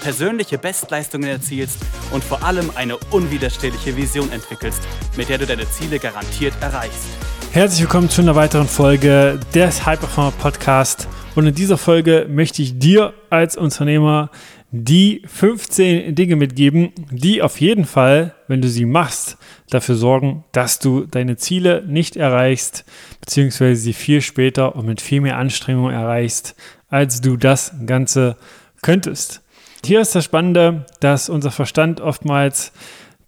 persönliche 0.00 0.58
Bestleistungen 0.58 1.28
erzielst 1.28 1.78
und 2.12 2.22
vor 2.24 2.42
allem 2.42 2.70
eine 2.74 2.96
unwiderstehliche 3.10 3.96
Vision 3.96 4.30
entwickelst, 4.32 4.82
mit 5.16 5.28
der 5.28 5.38
du 5.38 5.46
deine 5.46 5.68
Ziele 5.70 5.98
garantiert 5.98 6.54
erreichst. 6.60 7.08
Herzlich 7.52 7.80
willkommen 7.80 8.10
zu 8.10 8.22
einer 8.22 8.36
weiteren 8.36 8.68
Folge 8.68 9.40
des 9.54 9.86
High 9.86 9.98
Performer 9.98 10.32
Podcast. 10.32 11.08
Und 11.34 11.46
in 11.46 11.54
dieser 11.54 11.78
Folge 11.78 12.26
möchte 12.28 12.62
ich 12.62 12.78
dir 12.78 13.14
als 13.30 13.56
Unternehmer 13.56 14.30
die 14.70 15.22
15 15.26 16.14
Dinge 16.14 16.36
mitgeben, 16.36 16.92
die 17.10 17.40
auf 17.40 17.58
jeden 17.60 17.86
Fall, 17.86 18.34
wenn 18.48 18.60
du 18.60 18.68
sie 18.68 18.84
machst, 18.84 19.38
dafür 19.70 19.94
sorgen, 19.94 20.44
dass 20.52 20.78
du 20.78 21.06
deine 21.06 21.36
Ziele 21.36 21.82
nicht 21.86 22.16
erreichst, 22.16 22.84
beziehungsweise 23.20 23.80
sie 23.80 23.94
viel 23.94 24.20
später 24.20 24.76
und 24.76 24.86
mit 24.86 25.00
viel 25.00 25.22
mehr 25.22 25.38
Anstrengung 25.38 25.90
erreichst, 25.90 26.54
als 26.90 27.20
du 27.20 27.36
das 27.36 27.72
Ganze 27.86 28.36
könntest. 28.82 29.42
Hier 29.84 30.00
ist 30.00 30.14
das 30.14 30.24
Spannende, 30.24 30.86
dass 31.00 31.28
unser 31.28 31.50
Verstand 31.50 32.00
oftmals 32.00 32.72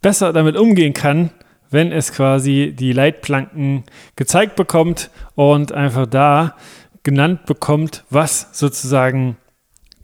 besser 0.02 0.32
damit 0.32 0.56
umgehen 0.56 0.94
kann, 0.94 1.30
wenn 1.70 1.92
es 1.92 2.12
quasi 2.12 2.74
die 2.76 2.92
Leitplanken 2.92 3.84
gezeigt 4.16 4.56
bekommt 4.56 5.10
und 5.34 5.72
einfach 5.72 6.06
da 6.06 6.56
genannt 7.02 7.46
bekommt, 7.46 8.04
was 8.10 8.48
sozusagen 8.52 9.36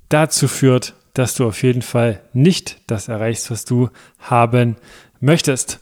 dazu 0.08 0.48
führt, 0.48 0.94
dass 1.14 1.34
du 1.34 1.46
auf 1.46 1.62
jeden 1.62 1.82
Fall 1.82 2.20
nicht 2.32 2.78
das 2.86 3.08
erreichst, 3.08 3.50
was 3.50 3.64
du 3.64 3.88
haben 4.18 4.76
möchtest. 5.20 5.80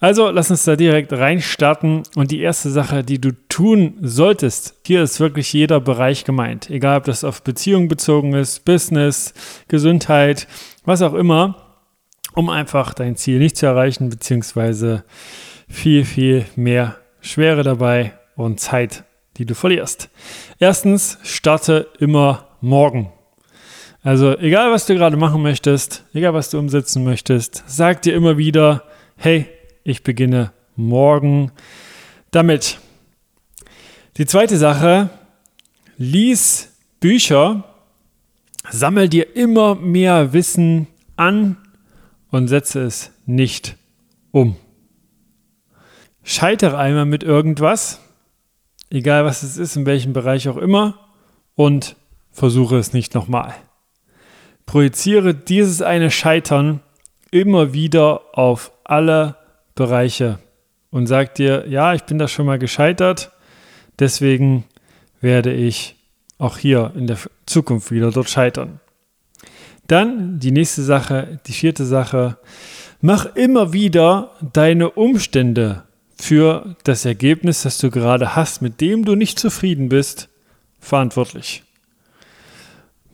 Also 0.00 0.30
lass 0.30 0.50
uns 0.50 0.64
da 0.64 0.76
direkt 0.76 1.12
reinstarten 1.12 2.02
und 2.14 2.30
die 2.30 2.40
erste 2.40 2.70
Sache, 2.70 3.02
die 3.02 3.20
du 3.20 3.32
tun 3.48 3.94
solltest, 4.00 4.74
hier 4.86 5.02
ist 5.02 5.20
wirklich 5.20 5.52
jeder 5.52 5.80
Bereich 5.80 6.24
gemeint, 6.24 6.68
egal 6.70 6.98
ob 6.98 7.04
das 7.04 7.24
auf 7.24 7.42
Beziehungen 7.42 7.88
bezogen 7.88 8.34
ist, 8.34 8.64
Business, 8.64 9.32
Gesundheit, 9.68 10.46
was 10.84 11.02
auch 11.02 11.14
immer, 11.14 11.78
um 12.34 12.50
einfach 12.50 12.94
dein 12.94 13.16
Ziel 13.16 13.38
nicht 13.38 13.56
zu 13.56 13.66
erreichen, 13.66 14.10
beziehungsweise 14.10 15.04
viel, 15.68 16.04
viel 16.04 16.44
mehr 16.56 16.96
Schwere 17.20 17.62
dabei 17.62 18.12
und 18.36 18.60
Zeit, 18.60 19.04
die 19.36 19.46
du 19.46 19.54
verlierst. 19.54 20.10
Erstens, 20.58 21.18
starte 21.22 21.88
immer 21.98 22.48
morgen. 22.60 23.12
Also 24.04 24.36
egal, 24.36 24.70
was 24.70 24.84
du 24.84 24.94
gerade 24.94 25.16
machen 25.16 25.40
möchtest, 25.40 26.04
egal, 26.12 26.34
was 26.34 26.50
du 26.50 26.58
umsetzen 26.58 27.04
möchtest, 27.04 27.64
sag 27.66 28.02
dir 28.02 28.14
immer 28.14 28.36
wieder, 28.36 28.84
hey, 29.16 29.46
ich 29.82 30.02
beginne 30.02 30.52
morgen 30.76 31.52
damit. 32.30 32.80
Die 34.18 34.26
zweite 34.26 34.58
Sache, 34.58 35.08
lies 35.96 36.76
Bücher, 37.00 37.64
sammel 38.68 39.08
dir 39.08 39.34
immer 39.36 39.74
mehr 39.74 40.34
Wissen 40.34 40.86
an 41.16 41.56
und 42.30 42.48
setze 42.48 42.82
es 42.82 43.10
nicht 43.24 43.78
um. 44.32 44.56
Scheitere 46.22 46.76
einmal 46.76 47.06
mit 47.06 47.22
irgendwas, 47.22 48.02
egal 48.90 49.24
was 49.24 49.42
es 49.42 49.56
ist, 49.56 49.76
in 49.76 49.86
welchem 49.86 50.12
Bereich 50.12 50.46
auch 50.50 50.58
immer, 50.58 51.08
und 51.54 51.96
versuche 52.32 52.76
es 52.76 52.92
nicht 52.92 53.14
nochmal. 53.14 53.54
Projiziere 54.66 55.34
dieses 55.34 55.82
eine 55.82 56.10
Scheitern 56.10 56.80
immer 57.30 57.72
wieder 57.72 58.20
auf 58.32 58.72
alle 58.84 59.36
Bereiche 59.74 60.38
und 60.90 61.06
sag 61.06 61.34
dir, 61.34 61.66
ja, 61.68 61.94
ich 61.94 62.04
bin 62.04 62.18
da 62.18 62.28
schon 62.28 62.46
mal 62.46 62.58
gescheitert, 62.58 63.32
deswegen 63.98 64.64
werde 65.20 65.52
ich 65.52 65.96
auch 66.38 66.58
hier 66.58 66.92
in 66.94 67.06
der 67.06 67.18
Zukunft 67.46 67.90
wieder 67.90 68.10
dort 68.10 68.30
scheitern. 68.30 68.80
Dann 69.86 70.38
die 70.38 70.50
nächste 70.50 70.82
Sache, 70.82 71.40
die 71.46 71.52
vierte 71.52 71.84
Sache, 71.84 72.38
mach 73.00 73.36
immer 73.36 73.72
wieder 73.72 74.30
deine 74.52 74.90
Umstände 74.90 75.82
für 76.16 76.76
das 76.84 77.04
Ergebnis, 77.04 77.62
das 77.62 77.78
du 77.78 77.90
gerade 77.90 78.36
hast, 78.36 78.62
mit 78.62 78.80
dem 78.80 79.04
du 79.04 79.14
nicht 79.14 79.38
zufrieden 79.38 79.88
bist, 79.88 80.28
verantwortlich. 80.78 81.64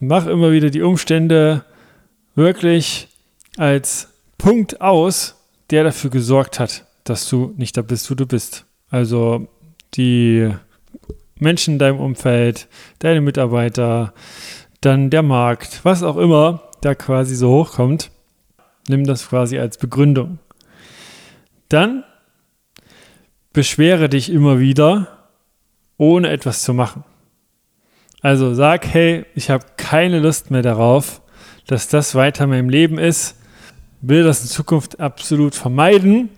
Mach 0.03 0.25
immer 0.25 0.51
wieder 0.51 0.71
die 0.71 0.81
Umstände 0.81 1.63
wirklich 2.33 3.07
als 3.57 4.09
Punkt 4.39 4.81
aus, 4.81 5.35
der 5.69 5.83
dafür 5.83 6.09
gesorgt 6.09 6.59
hat, 6.59 6.87
dass 7.03 7.29
du 7.29 7.53
nicht 7.55 7.77
da 7.77 7.83
bist, 7.83 8.09
wo 8.09 8.15
du 8.15 8.25
bist. 8.25 8.65
Also 8.89 9.47
die 9.93 10.49
Menschen 11.37 11.75
in 11.75 11.79
deinem 11.79 11.99
Umfeld, 11.99 12.67
deine 12.97 13.21
Mitarbeiter, 13.21 14.15
dann 14.81 15.11
der 15.11 15.21
Markt, 15.21 15.81
was 15.83 16.01
auch 16.01 16.17
immer 16.17 16.63
da 16.81 16.95
quasi 16.95 17.35
so 17.35 17.51
hochkommt, 17.51 18.09
nimm 18.87 19.05
das 19.05 19.29
quasi 19.29 19.59
als 19.59 19.77
Begründung. 19.77 20.39
Dann 21.69 22.03
beschwere 23.53 24.09
dich 24.09 24.31
immer 24.31 24.59
wieder, 24.59 25.29
ohne 25.97 26.31
etwas 26.31 26.63
zu 26.63 26.73
machen. 26.73 27.03
Also 28.21 28.53
sag, 28.53 28.85
hey, 28.85 29.25
ich 29.33 29.49
habe 29.49 29.65
keine 29.77 30.19
Lust 30.19 30.51
mehr 30.51 30.61
darauf, 30.61 31.21
dass 31.65 31.87
das 31.87 32.13
weiter 32.13 32.43
in 32.43 32.51
meinem 32.51 32.69
Leben 32.69 32.99
ist, 32.99 33.35
will 34.01 34.23
das 34.23 34.41
in 34.41 34.47
Zukunft 34.47 34.99
absolut 34.99 35.55
vermeiden, 35.55 36.29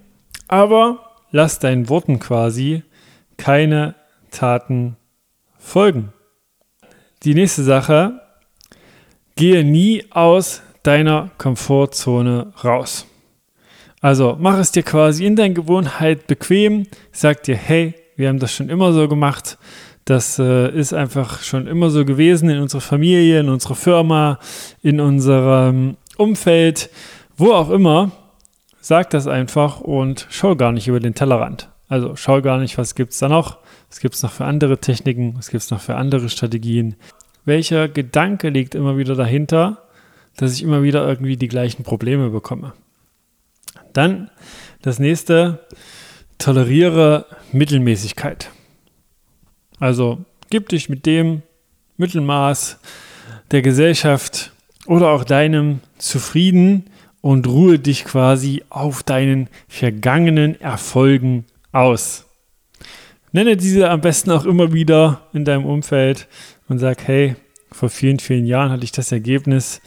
aber 0.47 0.99
lass 1.31 1.59
deinen 1.59 1.89
Worten 1.89 2.19
quasi 2.19 2.83
keine 3.35 3.95
Taten 4.31 4.95
folgen. 5.57 6.13
Die 7.23 7.33
nächste 7.33 7.63
Sache, 7.63 8.21
gehe 9.35 9.63
nie 9.63 10.05
aus 10.11 10.61
deiner 10.83 11.31
Komfortzone 11.37 12.53
raus. 12.63 13.07
Also 13.99 14.37
mach 14.39 14.57
es 14.57 14.71
dir 14.71 14.83
quasi 14.83 15.25
in 15.25 15.35
deiner 15.35 15.53
Gewohnheit 15.53 16.27
bequem, 16.27 16.87
sag 17.11 17.43
dir, 17.43 17.55
hey, 17.55 17.95
wir 18.15 18.29
haben 18.29 18.39
das 18.39 18.53
schon 18.53 18.69
immer 18.69 18.93
so 18.93 19.07
gemacht, 19.07 19.57
das 20.05 20.37
äh, 20.37 20.69
ist 20.69 20.93
einfach 20.93 21.41
schon 21.41 21.67
immer 21.67 21.89
so 21.89 22.03
gewesen 22.03 22.49
in 22.49 22.59
unserer 22.59 22.81
Familie, 22.81 23.39
in 23.39 23.49
unserer 23.49 23.75
Firma, 23.75 24.39
in 24.81 24.99
unserem 24.99 25.97
Umfeld, 26.17 26.89
wo 27.37 27.53
auch 27.53 27.69
immer. 27.69 28.11
Sag 28.81 29.11
das 29.11 29.27
einfach 29.27 29.79
und 29.79 30.27
schau 30.29 30.57
gar 30.57 30.73
nicht 30.73 30.89
über 30.89 30.99
den 30.99 31.15
Tellerrand. 31.15 31.69
Also 31.87 32.17
schau 32.17 32.41
gar 32.41 32.57
nicht, 32.57 32.77
was 32.77 32.95
gibt 32.95 33.13
es 33.13 33.19
da 33.19 33.29
noch, 33.29 33.59
was 33.89 34.01
gibt 34.01 34.15
es 34.15 34.23
noch 34.23 34.31
für 34.31 34.43
andere 34.43 34.79
Techniken, 34.79 35.35
was 35.37 35.49
gibt 35.49 35.63
es 35.63 35.71
noch 35.71 35.79
für 35.79 35.95
andere 35.95 36.27
Strategien. 36.27 36.95
Welcher 37.45 37.87
Gedanke 37.87 38.49
liegt 38.49 38.75
immer 38.75 38.97
wieder 38.97 39.15
dahinter, 39.15 39.83
dass 40.35 40.53
ich 40.53 40.63
immer 40.63 40.83
wieder 40.83 41.07
irgendwie 41.07 41.37
die 41.37 41.47
gleichen 41.47 41.83
Probleme 41.83 42.29
bekomme. 42.29 42.73
Dann 43.93 44.29
das 44.81 44.99
nächste, 44.99 45.59
toleriere 46.39 47.25
Mittelmäßigkeit. 47.53 48.49
Also 49.79 50.23
gib 50.49 50.69
dich 50.69 50.89
mit 50.89 51.05
dem 51.05 51.41
Mittelmaß 51.97 52.79
der 53.51 53.61
Gesellschaft 53.61 54.51
oder 54.85 55.09
auch 55.09 55.23
deinem 55.23 55.79
zufrieden 55.97 56.85
und 57.21 57.47
ruhe 57.47 57.79
dich 57.79 58.03
quasi 58.03 58.63
auf 58.69 59.03
deinen 59.03 59.47
vergangenen 59.67 60.59
Erfolgen 60.59 61.45
aus. 61.71 62.25
Nenne 63.31 63.57
diese 63.57 63.89
am 63.89 64.01
besten 64.01 64.31
auch 64.31 64.45
immer 64.45 64.73
wieder 64.73 65.27
in 65.33 65.45
deinem 65.45 65.65
Umfeld 65.65 66.27
und 66.67 66.79
sag, 66.79 67.07
hey, 67.07 67.35
vor 67.71 67.89
vielen, 67.89 68.19
vielen 68.19 68.45
Jahren 68.45 68.71
hatte 68.71 68.83
ich 68.83 68.91
das 68.91 69.11
Ergebnis. 69.11 69.81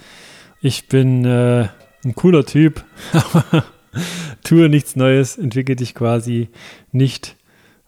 Ich 0.60 0.88
bin 0.88 1.24
äh, 1.24 1.68
ein 2.04 2.14
cooler 2.14 2.44
Typ, 2.44 2.84
aber 3.12 3.64
tue 4.42 4.68
nichts 4.68 4.96
Neues, 4.96 5.36
entwickle 5.36 5.76
dich 5.76 5.94
quasi 5.94 6.48
nicht 6.90 7.36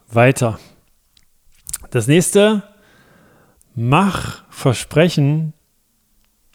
weiter. 0.09 0.59
Das 1.89 2.07
nächste, 2.07 2.63
mach 3.75 4.43
Versprechen 4.49 5.53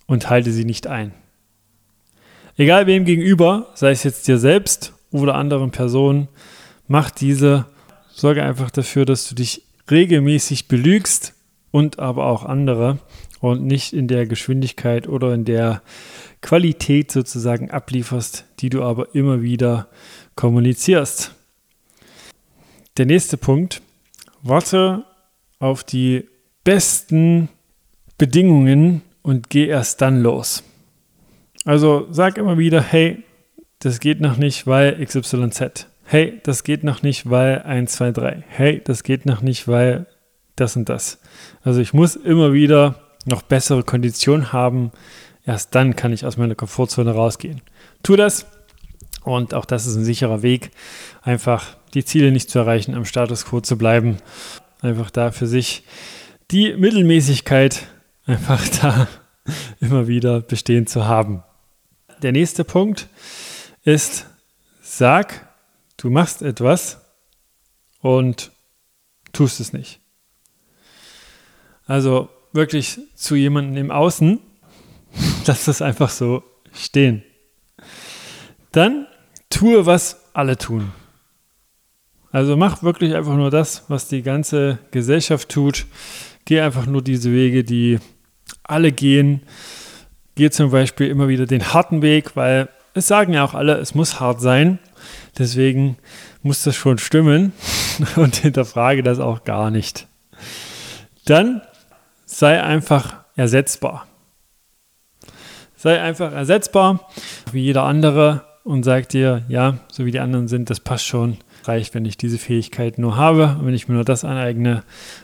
und 0.06 0.30
halte 0.30 0.52
sie 0.52 0.64
nicht 0.64 0.86
ein. 0.86 1.12
Egal 2.56 2.86
wem 2.86 3.04
gegenüber, 3.04 3.72
sei 3.74 3.90
es 3.90 4.04
jetzt 4.04 4.28
dir 4.28 4.38
selbst 4.38 4.92
oder 5.10 5.34
anderen 5.34 5.72
Personen, 5.72 6.28
mach 6.86 7.10
diese, 7.10 7.66
sorge 8.12 8.44
einfach 8.44 8.70
dafür, 8.70 9.04
dass 9.04 9.28
du 9.28 9.34
dich 9.34 9.62
regelmäßig 9.90 10.68
belügst 10.68 11.34
und 11.72 11.98
aber 11.98 12.26
auch 12.26 12.44
andere 12.44 12.98
und 13.40 13.64
nicht 13.64 13.92
in 13.92 14.06
der 14.06 14.26
Geschwindigkeit 14.26 15.08
oder 15.08 15.34
in 15.34 15.44
der 15.44 15.82
Qualität 16.42 17.10
sozusagen 17.10 17.70
ablieferst, 17.70 18.44
die 18.60 18.70
du 18.70 18.84
aber 18.84 19.14
immer 19.16 19.42
wieder 19.42 19.88
kommunizierst. 20.36 21.34
Der 22.96 23.06
nächste 23.06 23.36
Punkt, 23.36 23.82
warte 24.42 25.04
auf 25.58 25.84
die 25.84 26.28
besten 26.64 27.48
Bedingungen 28.18 29.02
und 29.22 29.50
geh 29.50 29.66
erst 29.66 30.00
dann 30.00 30.22
los. 30.22 30.62
Also 31.64 32.06
sag 32.10 32.38
immer 32.38 32.58
wieder, 32.58 32.82
hey, 32.82 33.22
das 33.78 34.00
geht 34.00 34.20
noch 34.20 34.36
nicht, 34.36 34.66
weil 34.66 35.04
XYZ. 35.04 35.88
Hey, 36.04 36.40
das 36.42 36.64
geht 36.64 36.84
noch 36.84 37.02
nicht, 37.02 37.30
weil 37.30 37.62
1, 37.62 37.92
2, 37.92 38.12
3. 38.12 38.44
Hey, 38.48 38.82
das 38.84 39.02
geht 39.02 39.26
noch 39.26 39.40
nicht, 39.40 39.66
weil 39.66 40.06
das 40.56 40.76
und 40.76 40.88
das. 40.88 41.20
Also 41.62 41.80
ich 41.80 41.94
muss 41.94 42.16
immer 42.16 42.52
wieder 42.52 42.96
noch 43.24 43.42
bessere 43.42 43.82
Konditionen 43.82 44.52
haben. 44.52 44.92
Erst 45.46 45.74
dann 45.74 45.96
kann 45.96 46.12
ich 46.12 46.24
aus 46.24 46.36
meiner 46.36 46.54
Komfortzone 46.54 47.12
rausgehen. 47.12 47.62
Tu 48.02 48.16
das 48.16 48.46
und 49.24 49.54
auch 49.54 49.64
das 49.64 49.86
ist 49.86 49.96
ein 49.96 50.04
sicherer 50.04 50.42
Weg, 50.42 50.70
einfach 51.22 51.76
die 51.94 52.04
Ziele 52.04 52.30
nicht 52.30 52.50
zu 52.50 52.58
erreichen, 52.58 52.94
am 52.94 53.06
Status 53.06 53.46
quo 53.46 53.60
zu 53.60 53.78
bleiben. 53.78 54.18
Einfach 54.84 55.10
da 55.10 55.32
für 55.32 55.46
sich 55.46 55.82
die 56.50 56.74
Mittelmäßigkeit 56.74 57.86
einfach 58.26 58.68
da 58.82 59.08
immer 59.80 60.08
wieder 60.08 60.42
bestehen 60.42 60.86
zu 60.86 61.06
haben. 61.06 61.42
Der 62.20 62.32
nächste 62.32 62.64
Punkt 62.64 63.08
ist, 63.82 64.26
sag, 64.82 65.48
du 65.96 66.10
machst 66.10 66.42
etwas 66.42 67.00
und 68.02 68.52
tust 69.32 69.58
es 69.58 69.72
nicht. 69.72 70.00
Also 71.86 72.28
wirklich 72.52 73.00
zu 73.14 73.36
jemandem 73.36 73.86
im 73.86 73.90
Außen, 73.90 74.38
lass 75.46 75.64
das 75.64 75.80
einfach 75.80 76.10
so 76.10 76.42
stehen. 76.74 77.24
Dann 78.70 79.06
tue, 79.48 79.86
was 79.86 80.20
alle 80.34 80.58
tun. 80.58 80.92
Also 82.34 82.56
mach 82.56 82.82
wirklich 82.82 83.14
einfach 83.14 83.36
nur 83.36 83.52
das, 83.52 83.84
was 83.86 84.08
die 84.08 84.22
ganze 84.22 84.80
Gesellschaft 84.90 85.48
tut. 85.48 85.86
Geh 86.44 86.60
einfach 86.60 86.84
nur 86.84 87.00
diese 87.00 87.30
Wege, 87.30 87.62
die 87.62 88.00
alle 88.64 88.90
gehen. 88.90 89.42
Geh 90.34 90.50
zum 90.50 90.72
Beispiel 90.72 91.06
immer 91.06 91.28
wieder 91.28 91.46
den 91.46 91.72
harten 91.72 92.02
Weg, 92.02 92.34
weil 92.34 92.68
es 92.92 93.06
sagen 93.06 93.34
ja 93.34 93.44
auch 93.44 93.54
alle, 93.54 93.74
es 93.76 93.94
muss 93.94 94.18
hart 94.18 94.40
sein. 94.40 94.80
Deswegen 95.38 95.96
muss 96.42 96.64
das 96.64 96.74
schon 96.74 96.98
stimmen 96.98 97.52
und 98.16 98.34
hinterfrage 98.34 99.04
das 99.04 99.20
auch 99.20 99.44
gar 99.44 99.70
nicht. 99.70 100.08
Dann 101.26 101.62
sei 102.26 102.60
einfach 102.60 103.14
ersetzbar. 103.36 104.08
Sei 105.76 106.02
einfach 106.02 106.32
ersetzbar, 106.32 107.08
wie 107.52 107.62
jeder 107.62 107.84
andere 107.84 108.44
und 108.64 108.82
sagt 108.82 109.12
dir, 109.12 109.44
ja, 109.46 109.78
so 109.86 110.04
wie 110.04 110.10
die 110.10 110.18
anderen 110.18 110.48
sind, 110.48 110.68
das 110.68 110.80
passt 110.80 111.06
schon. 111.06 111.38
Reicht, 111.66 111.94
wenn 111.94 112.04
ich 112.04 112.16
diese 112.16 112.38
Fähigkeit 112.38 112.98
nur 112.98 113.16
habe, 113.16 113.58
wenn 113.62 113.74
ich 113.74 113.88
mir 113.88 113.94
nur 113.94 114.04
das 114.04 114.24
aneigne, 114.24 114.82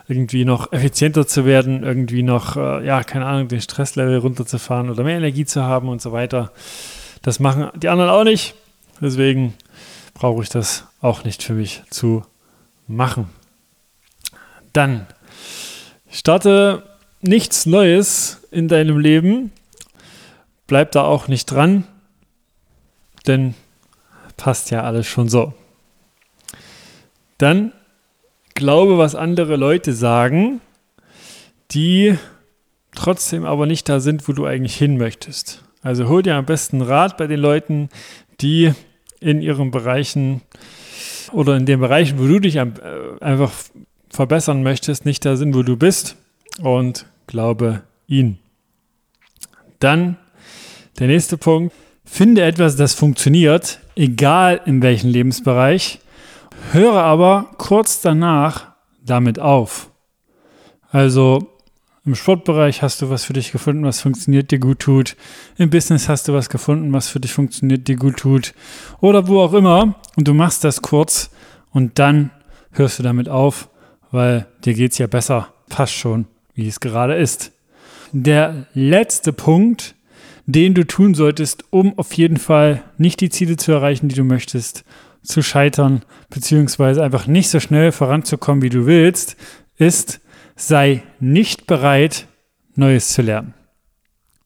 irgendwie 0.08 0.44
noch 0.44 0.72
effizienter 0.72 1.26
zu 1.26 1.44
werden, 1.44 1.82
irgendwie 1.82 2.22
noch, 2.22 2.56
äh, 2.56 2.84
ja, 2.84 3.02
keine 3.04 3.26
Ahnung, 3.26 3.48
den 3.48 3.60
Stresslevel 3.60 4.18
runterzufahren 4.18 4.90
oder 4.90 5.04
mehr 5.04 5.16
Energie 5.16 5.44
zu 5.44 5.62
haben 5.62 5.88
und 5.88 6.00
so 6.00 6.12
weiter. 6.12 6.52
Das 7.22 7.40
machen 7.40 7.68
die 7.76 7.88
anderen 7.88 8.10
auch 8.10 8.24
nicht. 8.24 8.54
Deswegen 9.00 9.54
brauche 10.14 10.42
ich 10.42 10.48
das 10.48 10.86
auch 11.00 11.24
nicht 11.24 11.42
für 11.42 11.54
mich 11.54 11.82
zu 11.90 12.22
machen. 12.86 13.28
Dann 14.72 15.06
starte 16.10 16.82
nichts 17.20 17.66
Neues 17.66 18.42
in 18.50 18.68
deinem 18.68 18.98
Leben. 18.98 19.52
Bleib 20.66 20.92
da 20.92 21.04
auch 21.04 21.28
nicht 21.28 21.46
dran 21.46 21.84
denn 23.26 23.54
passt 24.36 24.70
ja 24.70 24.82
alles 24.82 25.06
schon 25.06 25.28
so. 25.28 25.52
Dann 27.40 27.72
glaube, 28.54 28.98
was 28.98 29.14
andere 29.14 29.56
Leute 29.56 29.92
sagen, 29.92 30.60
die 31.70 32.16
trotzdem 32.94 33.44
aber 33.44 33.66
nicht 33.66 33.88
da 33.88 34.00
sind, 34.00 34.28
wo 34.28 34.32
du 34.32 34.44
eigentlich 34.44 34.76
hin 34.76 34.98
möchtest. 34.98 35.64
Also 35.82 36.08
hol 36.08 36.22
dir 36.22 36.34
am 36.34 36.44
besten 36.44 36.82
Rat 36.82 37.16
bei 37.16 37.26
den 37.26 37.40
Leuten, 37.40 37.88
die 38.40 38.72
in 39.20 39.40
ihren 39.40 39.70
Bereichen 39.70 40.42
oder 41.32 41.56
in 41.56 41.66
den 41.66 41.80
Bereichen, 41.80 42.18
wo 42.18 42.26
du 42.26 42.40
dich 42.40 42.56
äh, 42.56 42.66
einfach 43.20 43.52
verbessern 44.10 44.62
möchtest, 44.62 45.06
nicht 45.06 45.24
da 45.24 45.36
sind, 45.36 45.54
wo 45.54 45.62
du 45.62 45.76
bist 45.76 46.16
und 46.60 47.06
glaube 47.26 47.82
ihnen. 48.06 48.38
Dann 49.78 50.16
der 50.98 51.06
nächste 51.06 51.38
Punkt, 51.38 51.72
Finde 52.12 52.42
etwas, 52.42 52.74
das 52.74 52.92
funktioniert, 52.92 53.78
egal 53.94 54.60
in 54.66 54.82
welchem 54.82 55.10
Lebensbereich, 55.10 56.00
höre 56.72 57.02
aber 57.02 57.50
kurz 57.58 58.00
danach 58.00 58.72
damit 59.04 59.38
auf. 59.38 59.90
Also 60.90 61.46
im 62.04 62.14
Sportbereich 62.14 62.82
hast 62.82 63.02
du 63.02 63.10
was 63.10 63.24
für 63.24 63.32
dich 63.32 63.52
gefunden, 63.52 63.84
was 63.84 64.00
funktioniert, 64.00 64.50
dir 64.50 64.58
gut 64.58 64.80
tut. 64.80 65.16
Im 65.58 65.70
Business 65.70 66.08
hast 66.08 66.28
du 66.28 66.32
was 66.32 66.48
gefunden, 66.48 66.92
was 66.92 67.08
für 67.08 67.20
dich 67.20 67.32
funktioniert, 67.32 67.88
dir 67.88 67.96
gut 67.96 68.16
tut. 68.16 68.54
Oder 69.00 69.28
wo 69.28 69.40
auch 69.40 69.52
immer. 69.52 69.94
Und 70.16 70.26
du 70.26 70.34
machst 70.34 70.64
das 70.64 70.82
kurz 70.82 71.30
und 71.72 71.98
dann 71.98 72.30
hörst 72.72 72.98
du 72.98 73.02
damit 73.02 73.28
auf, 73.28 73.68
weil 74.10 74.46
dir 74.64 74.74
geht 74.74 74.92
es 74.92 74.98
ja 74.98 75.06
besser. 75.06 75.52
Passt 75.68 75.94
schon, 75.94 76.26
wie 76.54 76.66
es 76.66 76.80
gerade 76.80 77.14
ist. 77.14 77.52
Der 78.12 78.66
letzte 78.74 79.32
Punkt 79.32 79.94
den 80.52 80.74
du 80.74 80.86
tun 80.86 81.14
solltest, 81.14 81.64
um 81.70 81.96
auf 81.98 82.12
jeden 82.14 82.36
Fall 82.36 82.82
nicht 82.98 83.20
die 83.20 83.30
Ziele 83.30 83.56
zu 83.56 83.72
erreichen, 83.72 84.08
die 84.08 84.16
du 84.16 84.24
möchtest, 84.24 84.84
zu 85.22 85.42
scheitern, 85.42 86.02
beziehungsweise 86.30 87.02
einfach 87.02 87.26
nicht 87.26 87.50
so 87.50 87.60
schnell 87.60 87.92
voranzukommen, 87.92 88.62
wie 88.62 88.70
du 88.70 88.86
willst, 88.86 89.36
ist, 89.76 90.20
sei 90.56 91.02
nicht 91.18 91.66
bereit, 91.66 92.26
Neues 92.74 93.08
zu 93.12 93.22
lernen. 93.22 93.54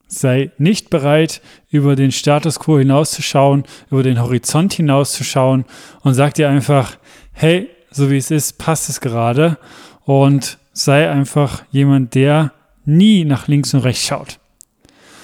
Sei 0.07 0.51
nicht 0.57 0.89
bereit, 0.89 1.41
über 1.69 1.95
den 1.95 2.11
Status 2.11 2.59
quo 2.59 2.77
hinauszuschauen, 2.77 3.63
über 3.89 4.03
den 4.03 4.21
Horizont 4.21 4.73
hinauszuschauen 4.73 5.65
und 6.01 6.13
sag 6.13 6.33
dir 6.33 6.49
einfach, 6.49 6.97
hey, 7.31 7.69
so 7.91 8.11
wie 8.11 8.17
es 8.17 8.31
ist, 8.31 8.57
passt 8.57 8.89
es 8.89 9.01
gerade 9.01 9.57
und 10.03 10.57
sei 10.73 11.09
einfach 11.09 11.63
jemand, 11.71 12.13
der 12.15 12.51
nie 12.85 13.25
nach 13.25 13.47
links 13.47 13.73
und 13.73 13.81
rechts 13.81 14.05
schaut. 14.05 14.39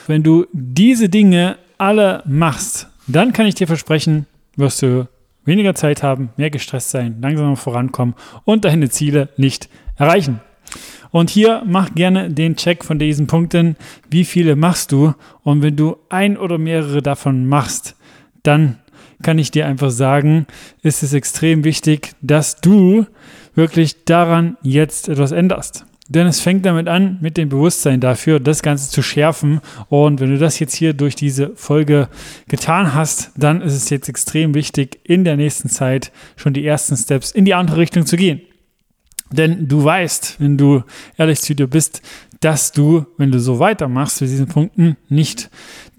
Wenn 0.08 0.24
du 0.24 0.48
diese 0.52 1.10
Dinge 1.10 1.58
alle 1.78 2.24
machst, 2.26 2.88
dann 3.08 3.34
kann 3.34 3.46
ich 3.46 3.56
dir 3.56 3.68
versprechen, 3.68 4.26
wirst 4.56 4.82
du 4.82 5.08
weniger 5.46 5.76
Zeit 5.76 6.04
haben, 6.04 6.30
mehr 6.38 6.50
gestresst 6.50 6.92
sein, 6.92 7.18
langsamer 7.22 7.56
vorankommen 7.56 8.16
und 8.46 8.66
deine 8.66 8.90
Ziele 8.90 9.30
nicht 9.38 9.70
erreichen. 9.96 10.42
Und 11.12 11.30
hier 11.30 11.64
mach 11.66 11.94
gerne 11.94 12.30
den 12.30 12.56
Check 12.56 12.86
von 12.86 12.98
diesen 12.98 13.28
Punkten. 13.28 13.76
Wie 14.10 14.24
viele 14.24 14.56
machst 14.56 14.92
du? 14.92 15.14
Und 15.44 15.62
wenn 15.62 15.76
du 15.76 15.98
ein 16.10 16.38
oder 16.38 16.58
mehrere 16.58 17.02
davon 17.02 17.48
machst, 17.48 17.96
dann 18.44 18.78
kann 19.22 19.38
ich 19.38 19.52
dir 19.52 19.68
einfach 19.68 19.92
sagen, 19.92 20.48
ist 20.82 21.04
es 21.04 21.14
extrem 21.14 21.64
wichtig, 21.64 22.14
dass 22.22 22.62
du 22.62 23.06
wirklich 23.54 24.06
daran 24.06 24.58
jetzt 24.64 25.10
etwas 25.10 25.32
änderst. 25.32 25.86
Denn 26.14 26.28
es 26.28 26.42
fängt 26.42 26.66
damit 26.66 26.90
an, 26.90 27.18
mit 27.22 27.38
dem 27.38 27.48
Bewusstsein 27.48 28.02
dafür, 28.02 28.42
das 28.42 28.62
Ganze 28.62 28.90
zu 28.90 29.02
schärfen. 29.02 29.62
Und 29.88 30.20
wenn 30.20 30.30
du 30.30 30.38
das 30.38 30.60
jetzt 30.60 30.76
hier 30.76 30.94
durch 30.94 31.16
diese 31.16 31.56
Folge 31.56 32.10
getan 32.50 32.94
hast, 32.94 33.32
dann 33.38 33.62
ist 33.62 33.74
es 33.74 33.90
jetzt 33.90 34.10
extrem 34.10 34.54
wichtig, 34.54 35.00
in 35.06 35.24
der 35.24 35.38
nächsten 35.38 35.70
Zeit 35.70 36.12
schon 36.36 36.52
die 36.52 36.66
ersten 36.66 36.98
Steps 36.98 37.32
in 37.32 37.46
die 37.46 37.54
andere 37.54 37.78
Richtung 37.78 38.06
zu 38.06 38.18
gehen. 38.18 38.42
Denn 39.32 39.70
du 39.70 39.86
weißt, 39.86 40.36
wenn 40.40 40.58
du 40.58 40.84
ehrlich 41.18 41.40
zu 41.40 41.56
dir 41.56 41.68
bist, 41.68 42.02
dass 42.42 42.72
du, 42.72 43.06
wenn 43.18 43.32
du 43.32 43.40
so 43.40 43.60
weitermachst 43.60 44.20
mit 44.20 44.30
diesen 44.30 44.48
Punkten, 44.48 44.98
nicht 45.08 45.50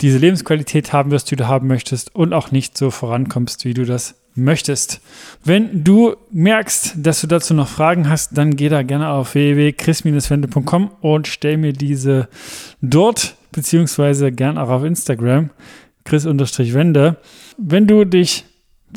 diese 0.00 0.18
Lebensqualität 0.18 0.92
haben 0.92 1.10
wirst, 1.10 1.30
die 1.30 1.36
du 1.36 1.48
haben 1.48 1.68
möchtest 1.68 2.14
und 2.14 2.34
auch 2.34 2.50
nicht 2.50 2.76
so 2.76 2.90
vorankommst, 2.90 3.64
wie 3.64 3.74
du 3.74 3.86
das 3.86 4.16
möchtest. 4.34 5.00
Wenn 5.44 5.84
du 5.84 6.16
merkst, 6.30 6.94
dass 6.96 7.20
du 7.20 7.26
dazu 7.26 7.54
noch 7.54 7.68
Fragen 7.68 8.08
hast, 8.08 8.36
dann 8.36 8.56
geh 8.56 8.68
da 8.68 8.82
gerne 8.82 9.08
auf 9.08 9.34
www.chris-wende.com 9.34 10.90
und 11.00 11.28
stell 11.28 11.56
mir 11.58 11.72
diese 11.72 12.28
dort, 12.80 13.36
beziehungsweise 13.52 14.32
gern 14.32 14.58
auch 14.58 14.70
auf 14.70 14.84
Instagram, 14.84 15.50
chris-wende. 16.04 17.16
Wenn 17.58 17.86
du 17.86 18.04
dich 18.04 18.44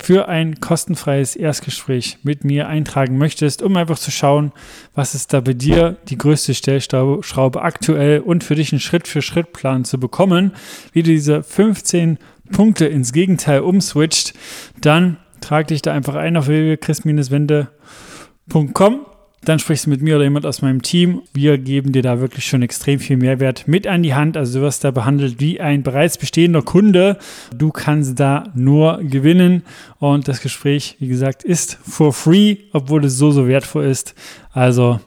für 0.02 0.28
ein 0.28 0.60
kostenfreies 0.60 1.36
Erstgespräch 1.36 2.18
mit 2.24 2.44
mir 2.44 2.68
eintragen 2.68 3.16
möchtest, 3.18 3.62
um 3.62 3.78
einfach 3.78 3.98
zu 3.98 4.12
schauen, 4.12 4.52
was 4.94 5.16
ist 5.16 5.32
da 5.34 5.40
bei 5.40 5.54
dir 5.54 5.96
die 6.10 6.18
größte 6.18 6.54
Stellschraube 6.54 7.62
aktuell 7.62 8.20
und 8.20 8.44
für 8.44 8.56
dich 8.56 8.74
einen 8.74 8.82
Schritt-für-Schritt-Plan 8.82 9.86
zu 9.86 9.98
bekommen, 10.00 10.52
wie 10.92 11.04
du 11.04 11.12
diese 11.12 11.44
15 11.44 12.18
Punkte 12.52 12.86
ins 12.86 13.14
Gegenteil 13.14 13.62
umswitcht, 13.62 14.34
dann 14.82 15.18
trag 15.42 15.68
dich 15.68 15.82
da 15.82 15.94
einfach 15.94 16.14
ein 16.16 16.38
auf 16.38 16.48
www.chris-wende.com. 16.48 19.06
dann 19.48 19.60
sprichst 19.60 19.86
du 19.86 19.90
mit 19.90 20.02
mir 20.02 20.16
oder 20.16 20.24
jemand 20.24 20.46
aus 20.46 20.62
meinem 20.62 20.82
Team. 20.82 21.22
Wir 21.34 21.58
geben 21.58 21.92
dir 21.92 22.02
da 22.02 22.20
wirklich 22.20 22.46
schon 22.46 22.62
extrem 22.62 23.00
viel 23.00 23.18
Mehrwert 23.18 23.68
mit 23.68 23.88
an 23.88 24.04
die 24.04 24.14
Hand. 24.14 24.38
Also 24.38 24.60
du 24.60 24.66
wirst 24.66 24.84
da 24.84 24.92
behandelt 24.92 25.40
wie 25.40 25.60
ein 25.60 25.84
bereits 25.84 26.18
bestehender 26.18 26.62
Kunde. 26.62 27.18
Du 27.56 27.72
kannst 27.72 28.20
da 28.20 28.52
nur 28.56 29.00
gewinnen 29.04 29.64
und 30.00 30.28
das 30.28 30.42
Gespräch, 30.42 30.98
wie 31.00 31.08
gesagt, 31.08 31.44
ist 31.44 31.78
for 31.88 32.14
free, 32.14 32.58
obwohl 32.74 33.06
es 33.06 33.18
so, 33.18 33.32
so 33.32 33.48
wertvoll 33.48 33.86
ist. 33.86 34.16
Also 34.52 35.00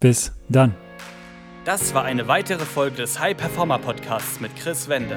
bis 0.00 0.32
dann. 0.48 0.74
Das 1.64 1.94
war 1.94 2.04
eine 2.04 2.28
weitere 2.28 2.64
Folge 2.64 2.96
des 2.96 3.18
High 3.18 3.36
Performer 3.36 3.78
Podcasts 3.78 4.40
mit 4.40 4.54
Chris 4.56 4.88
Wende. 4.88 5.16